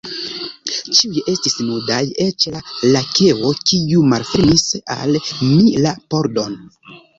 [0.99, 2.63] Ĉiuj estis nudaj, eĉ la
[2.97, 4.67] lakeo, kiu malfermis
[4.99, 6.61] al mi la pordon.